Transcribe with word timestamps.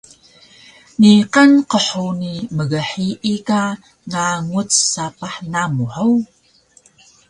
Niqan 0.99 1.51
qhuni 1.69 2.31
mghiyi 2.57 3.35
ka 3.47 3.61
nganguc 4.07 4.71
sapah 4.91 5.35
namu 5.51 5.85
hug? 5.95 6.21